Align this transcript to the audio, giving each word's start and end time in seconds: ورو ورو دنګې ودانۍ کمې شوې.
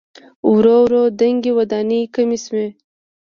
ورو 0.53 0.75
ورو 0.83 1.03
دنګې 1.19 1.51
ودانۍ 1.57 2.01
کمې 2.13 2.37
شوې. 2.45 2.67